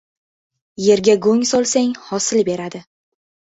•Yerga 0.85 1.15
go‘ng 1.27 1.45
solsang, 1.51 1.95
hosil 2.09 2.45
beradi. 2.51 2.87